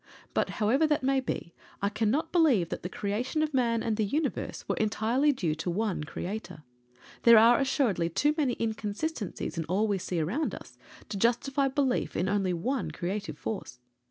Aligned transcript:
But, 0.33 0.49
however 0.57 0.87
that 0.87 1.03
may 1.03 1.19
be, 1.19 1.53
I 1.79 1.89
cannot 1.89 2.31
believe 2.31 2.69
that 2.69 2.81
the 2.81 2.89
creation 2.89 3.43
of 3.43 3.53
man 3.53 3.83
and 3.83 3.97
the 3.97 4.03
universe 4.03 4.67
were 4.67 4.75
due 4.75 4.83
entirely 4.85 5.31
to 5.31 5.69
one 5.69 6.05
Creator 6.05 6.63
there 7.21 7.37
are 7.37 7.59
assuredly 7.59 8.09
too 8.09 8.33
many 8.35 8.53
inconsistencies 8.59 9.59
in 9.59 9.65
all 9.65 9.87
we 9.87 9.99
see 9.99 10.19
around 10.19 10.55
us 10.55 10.75
to 11.09 11.17
justify 11.17 11.67
belief 11.67 12.15
in 12.15 12.27
only 12.27 12.51
one 12.51 12.89
Creative 12.89 13.37
Force. 13.37 13.77